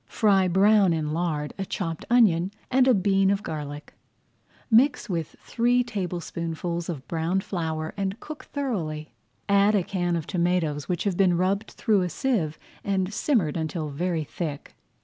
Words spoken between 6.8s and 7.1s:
[Page 99] of